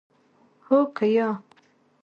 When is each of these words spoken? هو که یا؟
هو 0.65 0.79
که 0.95 1.05
یا؟ 1.15 1.29